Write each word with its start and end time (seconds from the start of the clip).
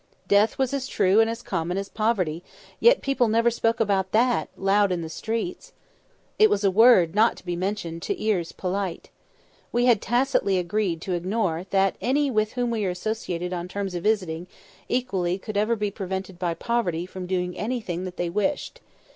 Death 0.27 0.57
was 0.57 0.73
as 0.73 0.87
true 0.87 1.19
and 1.19 1.29
as 1.29 1.43
common 1.43 1.77
as 1.77 1.87
poverty; 1.87 2.43
yet 2.79 3.03
people 3.03 3.27
never 3.27 3.51
spoke 3.51 3.79
about 3.79 4.13
that, 4.13 4.49
loud 4.57 4.85
out 4.85 4.91
in 4.91 5.03
the 5.03 5.09
streets. 5.09 5.73
It 6.39 6.49
was 6.49 6.63
a 6.63 6.71
word 6.71 7.13
not 7.13 7.35
to 7.37 7.45
be 7.45 7.55
mentioned 7.55 8.01
to 8.01 8.19
ears 8.19 8.51
polite. 8.51 9.11
We 9.71 9.85
had 9.85 10.01
tacitly 10.01 10.57
agreed 10.57 11.01
to 11.01 11.13
ignore 11.13 11.67
that 11.69 11.97
any 12.01 12.31
with 12.31 12.53
whom 12.53 12.71
we 12.71 12.83
associated 12.83 13.53
on 13.53 13.67
terms 13.67 13.93
of 13.93 14.01
visiting 14.01 14.47
equality 14.89 15.37
could 15.37 15.55
ever 15.55 15.75
be 15.75 15.91
prevented 15.91 16.39
by 16.39 16.55
poverty 16.55 17.05
from 17.05 17.27
doing 17.27 17.55
anything 17.55 18.03
that 18.05 18.17
they 18.17 18.31
wished. 18.31 18.81